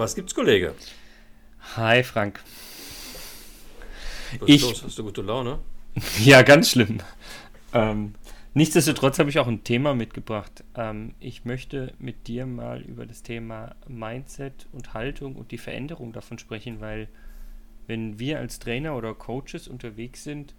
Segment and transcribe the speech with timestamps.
[0.00, 0.74] Was gibt's, Kollege?
[1.76, 2.40] Hi, Frank.
[4.38, 4.82] Was ich, los?
[4.82, 5.58] Hast du gute Laune?
[6.24, 7.00] ja, ganz schlimm.
[7.74, 8.14] Ähm,
[8.54, 10.64] nichtsdestotrotz habe ich auch ein Thema mitgebracht.
[10.74, 16.14] Ähm, ich möchte mit dir mal über das Thema Mindset und Haltung und die Veränderung
[16.14, 17.06] davon sprechen, weil
[17.86, 20.54] wenn wir als Trainer oder Coaches unterwegs sind,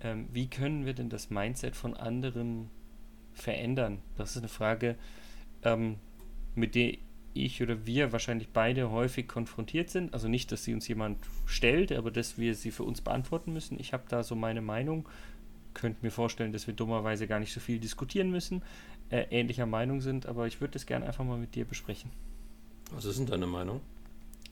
[0.00, 2.68] ähm, wie können wir denn das Mindset von anderen
[3.32, 4.02] verändern?
[4.16, 4.96] Das ist eine Frage,
[5.62, 5.98] ähm,
[6.56, 6.94] mit der
[7.34, 10.12] ich oder wir wahrscheinlich beide häufig konfrontiert sind.
[10.12, 13.78] Also nicht, dass sie uns jemand stellt, aber dass wir sie für uns beantworten müssen.
[13.80, 15.08] Ich habe da so meine Meinung.
[15.74, 18.62] Könnt mir vorstellen, dass wir dummerweise gar nicht so viel diskutieren müssen,
[19.10, 22.10] äh, ähnlicher Meinung sind, aber ich würde das gerne einfach mal mit dir besprechen.
[22.90, 23.80] Was ist denn deine Meinung?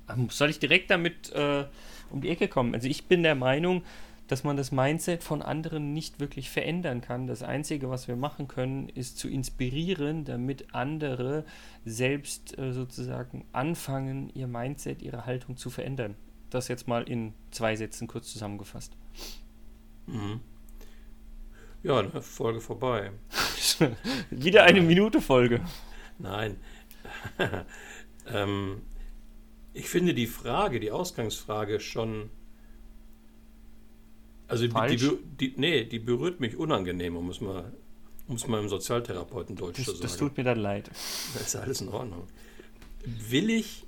[0.08, 1.66] Ähm, soll ich direkt damit äh,
[2.10, 2.74] um die Ecke kommen?
[2.74, 3.82] Also ich bin der Meinung,
[4.30, 7.26] dass man das Mindset von anderen nicht wirklich verändern kann.
[7.26, 11.44] Das Einzige, was wir machen können, ist zu inspirieren, damit andere
[11.84, 16.14] selbst äh, sozusagen anfangen, ihr Mindset, ihre Haltung zu verändern.
[16.48, 18.92] Das jetzt mal in zwei Sätzen kurz zusammengefasst.
[20.06, 20.38] Mhm.
[21.82, 23.10] Ja, eine Folge vorbei.
[24.30, 25.60] Wieder eine Minute Folge.
[26.20, 26.54] Nein.
[28.32, 28.82] ähm,
[29.72, 32.30] ich finde die Frage, die Ausgangsfrage schon
[34.50, 37.72] also die, die, die, nee, die berührt mich unangenehm, um es mal,
[38.26, 40.02] um es mal im Sozialtherapeuten Deutsch das, zu sagen.
[40.02, 40.90] Das tut mir dann leid.
[41.34, 42.26] Das ist alles in Ordnung.
[43.04, 43.84] Will ich,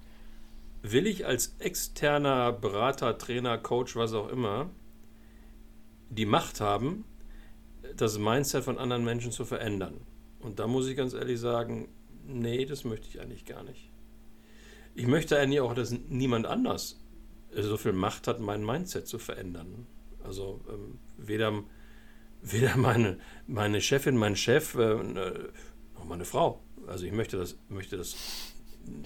[0.83, 4.71] will ich als externer Berater, Trainer, Coach, was auch immer,
[6.11, 7.05] die Macht haben,
[7.97, 10.01] das Mindset von anderen Menschen zu verändern?
[10.39, 11.89] Und da muss ich ganz ehrlich sagen,
[12.25, 13.91] nee, das möchte ich eigentlich gar nicht.
[14.95, 17.01] Ich möchte eigentlich auch, dass niemand anders
[17.53, 19.87] so viel Macht hat, mein Mindset zu verändern.
[20.25, 21.63] Also ähm, weder,
[22.43, 24.97] weder meine, meine Chefin, mein Chef, äh,
[25.95, 26.61] noch meine Frau.
[26.87, 28.17] Also ich möchte das, möchte das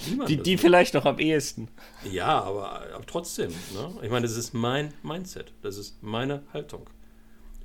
[0.08, 0.30] niemand.
[0.30, 1.68] Die, die vielleicht noch am ehesten.
[2.10, 3.50] Ja, aber, aber trotzdem.
[3.74, 3.98] Ne?
[4.02, 5.52] Ich meine, das ist mein Mindset.
[5.62, 6.88] Das ist meine Haltung.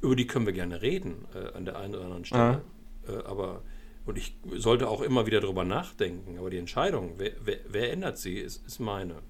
[0.01, 2.61] Über die können wir gerne reden äh, an der einen oder anderen Stelle.
[3.07, 3.63] Äh, aber
[4.05, 6.39] und ich sollte auch immer wieder darüber nachdenken.
[6.39, 9.21] Aber die Entscheidung, wer, wer, wer ändert sie, ist, ist meine.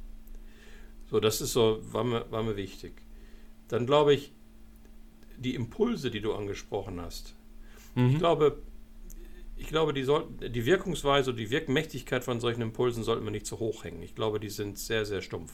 [1.09, 2.93] So, das ist so, war mir, war mir wichtig
[3.71, 4.33] dann glaube ich,
[5.37, 7.35] die Impulse, die du angesprochen hast,
[7.95, 8.09] mhm.
[8.09, 8.61] ich glaube,
[9.55, 13.59] ich glaube, die, soll, die Wirkungsweise, die Wirkmächtigkeit von solchen Impulsen sollten wir nicht zu
[13.59, 14.01] hoch hängen.
[14.01, 15.53] Ich glaube, die sind sehr, sehr stumpf.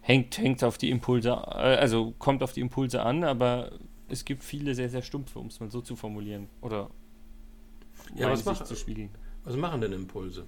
[0.00, 3.72] Hängt, hängt auf die Impulse, äh, also kommt auf die Impulse an, aber
[4.08, 6.48] es gibt viele sehr, sehr stumpfe, um es mal so zu formulieren.
[6.62, 6.90] Oder
[8.16, 10.46] ja, was, mach, was machen denn Impulse?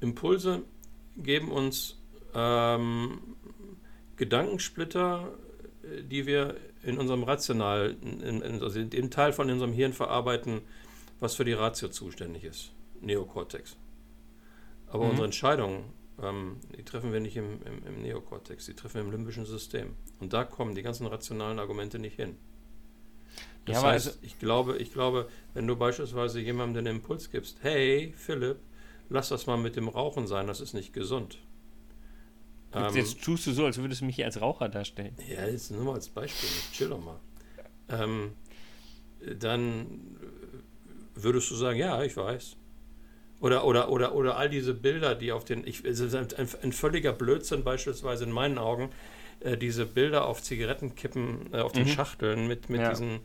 [0.00, 0.62] Impulse
[1.16, 1.98] geben uns
[2.34, 3.18] ähm,
[4.22, 5.32] Gedankensplitter,
[5.82, 9.92] äh, die wir in unserem Rational, in, in, also in dem Teil von unserem Hirn
[9.92, 10.60] verarbeiten,
[11.18, 13.76] was für die Ratio zuständig ist, Neokortex.
[14.86, 15.10] Aber mhm.
[15.10, 15.84] unsere Entscheidungen,
[16.22, 19.96] ähm, die treffen wir nicht im, im, im Neokortex, die treffen wir im limbischen System.
[20.20, 22.36] Und da kommen die ganzen rationalen Argumente nicht hin.
[23.64, 27.58] Das ja, heißt, also ich glaube, ich glaube, wenn du beispielsweise jemandem den Impuls gibst,
[27.62, 28.58] hey Philipp,
[29.08, 31.38] lass das mal mit dem Rauchen sein, das ist nicht gesund
[32.74, 35.16] Jetzt, jetzt, ähm, tust du so, als würdest du mich hier als Raucher darstellen.
[35.28, 36.48] Ja, jetzt nur mal als Beispiel.
[36.72, 37.20] Chill doch mal.
[37.88, 38.32] Ähm,
[39.38, 40.16] dann
[41.14, 42.56] würdest du sagen, ja, ich weiß.
[43.40, 45.66] Oder, oder, oder, oder all diese Bilder, die auf den.
[45.66, 46.28] Ich, es ist ein,
[46.62, 48.90] ein, völliger Blödsinn, beispielsweise in meinen Augen,
[49.40, 51.88] äh, diese Bilder auf Zigarettenkippen, äh, auf den mhm.
[51.88, 52.90] Schachteln mit, mit ja.
[52.90, 53.20] diesen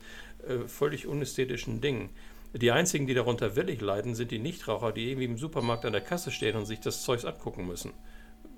[0.46, 2.10] äh, völlig unästhetischen Dingen.
[2.52, 6.00] Die einzigen, die darunter willig leiden, sind die Nichtraucher, die irgendwie im Supermarkt an der
[6.00, 7.92] Kasse stehen und sich das Zeugs angucken müssen.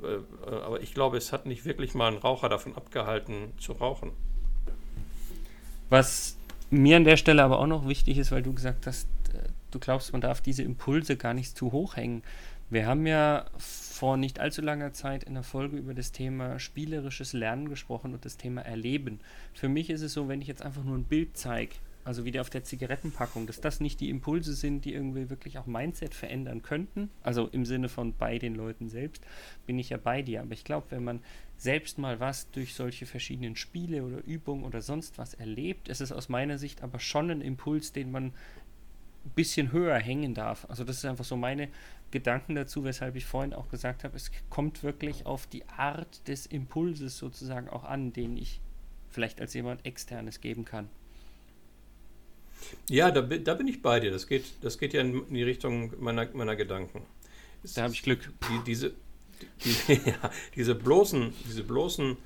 [0.02, 4.12] Äh, aber ich glaube, es hat nicht wirklich mal einen Raucher davon abgehalten zu rauchen.
[5.88, 6.36] Was
[6.70, 9.78] mir an der Stelle aber auch noch wichtig ist, weil du gesagt hast, äh, du
[9.78, 12.22] glaubst, man darf diese Impulse gar nicht zu hoch hängen.
[12.70, 17.32] Wir haben ja vor nicht allzu langer Zeit in der Folge über das Thema spielerisches
[17.32, 19.20] Lernen gesprochen und das Thema Erleben.
[19.54, 21.74] Für mich ist es so, wenn ich jetzt einfach nur ein Bild zeige,
[22.04, 25.66] also wieder auf der Zigarettenpackung, dass das nicht die Impulse sind, die irgendwie wirklich auch
[25.66, 27.10] Mindset verändern könnten.
[27.22, 29.22] Also im Sinne von bei den Leuten selbst
[29.66, 30.40] bin ich ja bei dir.
[30.40, 31.20] Aber ich glaube, wenn man
[31.56, 36.10] selbst mal was durch solche verschiedenen Spiele oder Übungen oder sonst was erlebt, ist es
[36.10, 38.32] aus meiner Sicht aber schon ein Impuls, den man
[39.24, 40.66] ein bisschen höher hängen darf.
[40.70, 41.68] Also das ist einfach so meine
[42.10, 46.46] Gedanken dazu, weshalb ich vorhin auch gesagt habe, es kommt wirklich auf die Art des
[46.46, 48.60] Impulses sozusagen auch an, den ich
[49.10, 50.88] vielleicht als jemand externes geben kann.
[52.88, 54.10] Ja, da, da, bin ich bei dir.
[54.10, 57.02] Das geht, das geht ja in die Richtung meiner, meiner Gedanken.
[57.74, 58.30] Da habe ich Glück.
[58.48, 58.92] Die, diese,
[59.64, 62.16] die, ja, diese bloßen, diese bloßen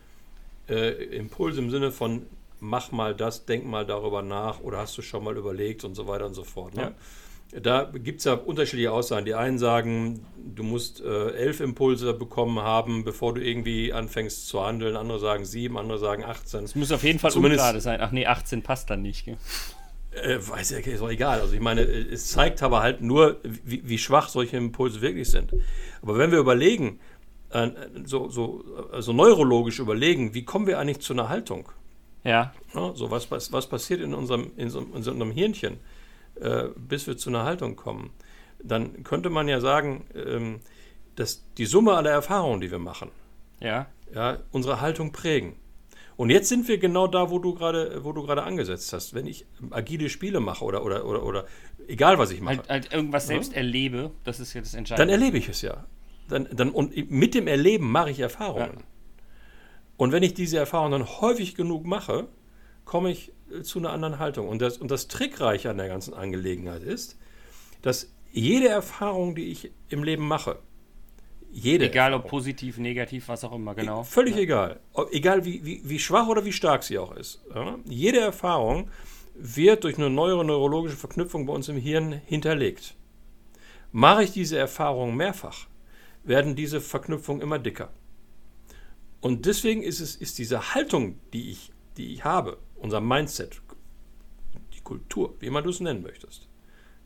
[0.68, 2.26] äh, Impulse im Sinne von
[2.60, 6.06] mach mal das, denk mal darüber nach oder hast du schon mal überlegt und so
[6.06, 6.74] weiter und so fort.
[6.74, 6.82] Ne?
[6.82, 7.60] Ja.
[7.60, 9.26] Da gibt es ja unterschiedliche Aussagen.
[9.26, 14.64] Die einen sagen, du musst äh, elf Impulse bekommen haben, bevor du irgendwie anfängst zu
[14.64, 14.96] handeln.
[14.96, 16.64] Andere sagen sieben, andere sagen 18.
[16.64, 18.00] Es muss auf jeden Fall Zumindest, ungerade sein.
[18.00, 19.26] Ach nee, 18 passt dann nicht.
[19.26, 19.36] Gell?
[20.24, 21.40] Äh, weiß ja, ist doch egal.
[21.40, 25.52] Also ich meine, es zeigt aber halt nur, wie, wie schwach solche Impulse wirklich sind.
[26.02, 27.00] Aber wenn wir überlegen,
[27.50, 27.70] äh,
[28.04, 31.68] so, so also neurologisch überlegen, wie kommen wir eigentlich zu einer Haltung?
[32.24, 32.52] Ja.
[32.74, 35.78] ja so was, was, was passiert in unserem, in, so, in unserem Hirnchen?
[36.40, 38.10] äh, bis wir zu einer Haltung kommen,
[38.62, 40.60] dann könnte man ja sagen, ähm,
[41.16, 43.10] dass die Summe aller Erfahrungen, die wir machen,
[43.60, 43.86] ja.
[44.12, 45.56] Ja, unsere Haltung prägen.
[46.16, 49.14] Und jetzt sind wir genau da, wo du gerade, wo du gerade angesetzt hast.
[49.14, 51.44] Wenn ich agile Spiele mache oder, oder, oder, oder
[51.88, 52.58] egal was ich mache.
[52.58, 53.58] Halt, halt irgendwas selbst ja?
[53.58, 55.12] erlebe, das ist ja das Entscheidende.
[55.12, 55.84] Dann erlebe ich es ja.
[56.28, 58.78] Dann, dann, und mit dem Erleben mache ich Erfahrungen.
[58.78, 58.84] Ja.
[59.96, 62.28] Und wenn ich diese Erfahrungen dann häufig genug mache,
[62.84, 63.32] komme ich
[63.62, 64.48] zu einer anderen Haltung.
[64.48, 67.18] Und das, und das Trickreiche an der ganzen Angelegenheit ist,
[67.82, 70.58] dass jede Erfahrung, die ich im Leben mache,
[71.54, 74.02] jede egal ob positiv, negativ, was auch immer, genau.
[74.02, 74.42] Völlig ja.
[74.42, 74.80] egal.
[75.12, 77.44] Egal wie, wie, wie schwach oder wie stark sie auch ist.
[77.54, 77.78] Ja?
[77.84, 78.90] Jede Erfahrung
[79.34, 82.96] wird durch eine neue neurologische Verknüpfung bei uns im Hirn hinterlegt.
[83.92, 85.68] Mache ich diese Erfahrung mehrfach,
[86.24, 87.90] werden diese Verknüpfungen immer dicker.
[89.20, 93.62] Und deswegen ist es ist diese Haltung, die ich, die ich habe, unser Mindset,
[94.74, 96.48] die Kultur, wie immer du es nennen möchtest,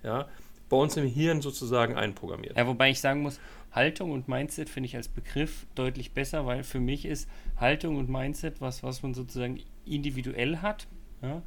[0.03, 0.27] ja,
[0.69, 2.57] bei uns im Hirn sozusagen einprogrammiert.
[2.57, 3.41] Ja, wobei ich sagen muss,
[3.73, 8.09] Haltung und Mindset finde ich als Begriff deutlich besser, weil für mich ist Haltung und
[8.09, 10.87] Mindset was, was man sozusagen individuell hat.
[11.23, 11.43] Ja?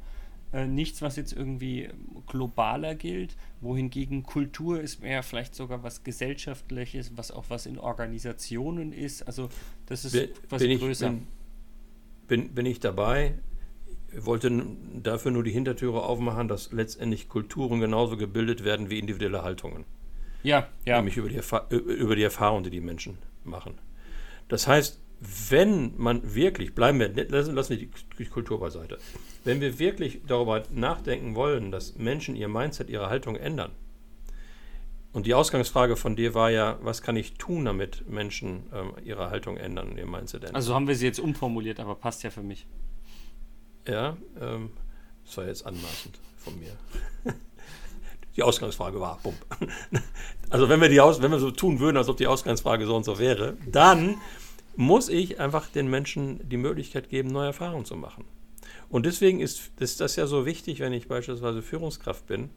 [0.52, 1.88] Äh, nichts, was jetzt irgendwie
[2.26, 8.92] globaler gilt, wohingegen Kultur ist mehr vielleicht sogar was Gesellschaftliches, was auch was in Organisationen
[8.92, 9.22] ist.
[9.22, 9.48] Also
[9.86, 11.06] das ist bin, was bin größer.
[11.06, 11.26] Ich, bin,
[12.46, 13.34] bin, bin ich dabei,
[14.18, 14.64] wollte
[15.02, 19.84] dafür nur die Hintertüre aufmachen, dass letztendlich Kulturen genauso gebildet werden wie individuelle Haltungen.
[20.42, 20.96] Ja, ja.
[20.96, 21.40] Nämlich über die,
[21.76, 23.74] über die Erfahrung, die die Menschen machen.
[24.48, 25.00] Das heißt,
[25.48, 27.88] wenn man wirklich, bleiben wir, lassen, lassen wir
[28.18, 28.98] die Kultur beiseite,
[29.44, 33.70] wenn wir wirklich darüber nachdenken wollen, dass Menschen ihr Mindset, ihre Haltung ändern,
[35.12, 39.28] und die Ausgangsfrage von dir war ja, was kann ich tun, damit Menschen ähm, ihre
[39.28, 40.56] Haltung ändern, ihr Mindset ändern?
[40.56, 42.66] Also haben wir sie jetzt umformuliert, aber passt ja für mich.
[43.86, 44.70] Ja, ähm,
[45.24, 46.72] das war jetzt anmaßend von mir.
[48.36, 49.34] die Ausgangsfrage war, bumm.
[50.50, 52.94] Also wenn wir, die Aus wenn wir so tun würden, als ob die Ausgangsfrage so
[52.94, 54.16] und so wäre, dann
[54.76, 58.24] muss ich einfach den Menschen die Möglichkeit geben, neue Erfahrungen zu machen.
[58.90, 62.50] Und deswegen ist, ist das ja so wichtig, wenn ich beispielsweise Führungskraft bin,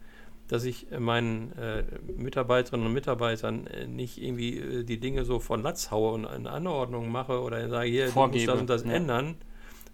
[0.49, 1.83] dass ich meinen äh,
[2.17, 6.49] Mitarbeiterinnen und Mitarbeitern äh, nicht irgendwie äh, die Dinge so von Latz haue und eine
[6.51, 8.45] Anordnung mache oder sage, hier, Vorgebe.
[8.45, 8.91] du musst das und das ja.
[8.91, 9.35] ändern,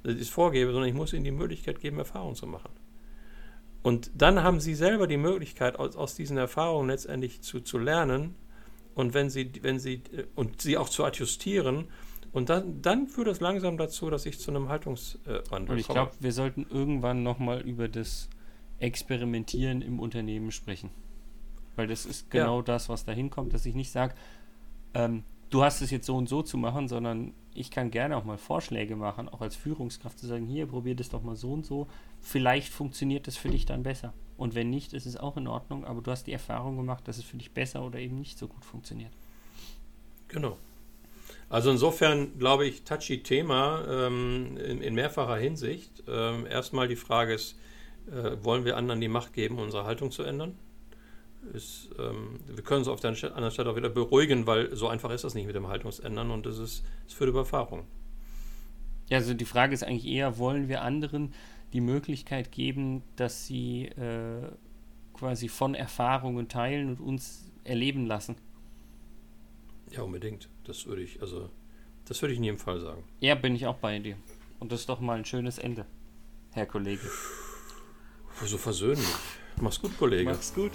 [0.03, 2.71] dass ich es vorgebe, sondern ich muss ihnen die Möglichkeit geben, Erfahrungen zu machen.
[3.83, 8.35] Und dann haben sie selber die Möglichkeit, aus, aus diesen Erfahrungen letztendlich zu, zu lernen
[8.93, 10.03] und wenn sie, wenn sie,
[10.35, 11.87] und sie auch zu adjustieren.
[12.31, 15.71] Und dann, dann führt das langsam dazu, dass ich zu einem Haltungswandel komme.
[15.71, 18.29] Und ich glaube, wir sollten irgendwann nochmal über das
[18.79, 20.91] Experimentieren im Unternehmen sprechen.
[21.75, 22.63] Weil das ist genau ja.
[22.63, 24.13] das, was da hinkommt, dass ich nicht sage,
[24.93, 28.23] ähm, du hast es jetzt so und so zu machen, sondern ich kann gerne auch
[28.23, 31.65] mal Vorschläge machen, auch als Führungskraft zu sagen, hier, probier das doch mal so und
[31.65, 31.87] so.
[32.19, 34.13] Vielleicht funktioniert das für dich dann besser.
[34.37, 37.17] Und wenn nicht, ist es auch in Ordnung, aber du hast die Erfahrung gemacht, dass
[37.17, 39.11] es für dich besser oder eben nicht so gut funktioniert.
[40.27, 40.57] Genau.
[41.49, 46.03] Also insofern glaube ich, touchy Thema ähm, in, in, mehrfacher Hinsicht.
[46.07, 47.57] Ähm, erstmal die Frage ist,
[48.09, 50.57] äh, wollen wir anderen die Macht geben, unsere Haltung zu ändern?
[51.53, 55.11] Ist, ähm, wir können uns auf der anderen Stelle auch wieder beruhigen, weil so einfach
[55.11, 57.85] ist das nicht mit dem Haltungsändern und das ist, es führt über Erfahrung.
[59.09, 61.33] Ja, also die Frage ist eigentlich eher, wollen wir anderen
[61.73, 64.49] die Möglichkeit geben, dass sie äh,
[65.13, 68.35] quasi von Erfahrungen teilen und uns erleben lassen?
[69.89, 70.47] Ja, unbedingt.
[70.63, 71.49] Das würde ich, also,
[72.05, 73.03] das würde ich in jedem Fall sagen.
[73.19, 74.15] Ja, bin ich auch bei dir.
[74.59, 75.85] Und das ist doch mal ein schönes Ende,
[76.51, 77.01] Herr Kollege.
[78.45, 79.05] So versöhnlich.
[79.59, 80.29] Mach's gut, Kollege.
[80.29, 80.71] Mach's gut.